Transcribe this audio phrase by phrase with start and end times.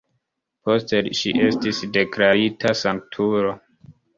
[0.69, 3.57] Poste ŝi estis deklarita sanktulo.